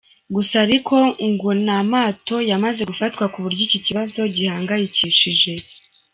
[0.35, 0.95] Gusa ariko,
[1.31, 5.53] ngo n’amato yamaze gufatwa ku buryo iki kibazo gihangayikishije.